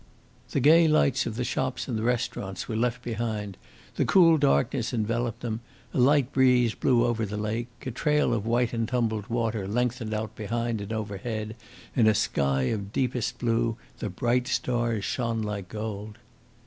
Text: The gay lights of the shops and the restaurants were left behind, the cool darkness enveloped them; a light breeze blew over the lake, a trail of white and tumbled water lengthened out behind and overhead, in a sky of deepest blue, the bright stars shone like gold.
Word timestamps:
The 0.49 0.59
gay 0.59 0.87
lights 0.87 1.27
of 1.27 1.35
the 1.35 1.43
shops 1.43 1.87
and 1.87 1.95
the 1.95 2.01
restaurants 2.01 2.67
were 2.67 2.75
left 2.75 3.03
behind, 3.03 3.55
the 3.97 4.03
cool 4.03 4.39
darkness 4.39 4.95
enveloped 4.95 5.41
them; 5.41 5.59
a 5.93 5.99
light 5.99 6.33
breeze 6.33 6.73
blew 6.73 7.05
over 7.05 7.23
the 7.23 7.37
lake, 7.37 7.67
a 7.85 7.91
trail 7.91 8.33
of 8.33 8.43
white 8.47 8.73
and 8.73 8.87
tumbled 8.87 9.27
water 9.27 9.67
lengthened 9.67 10.15
out 10.15 10.35
behind 10.35 10.81
and 10.81 10.91
overhead, 10.91 11.55
in 11.95 12.07
a 12.07 12.15
sky 12.15 12.63
of 12.63 12.91
deepest 12.91 13.37
blue, 13.37 13.77
the 13.99 14.09
bright 14.09 14.47
stars 14.47 15.05
shone 15.05 15.43
like 15.43 15.69
gold. 15.69 16.17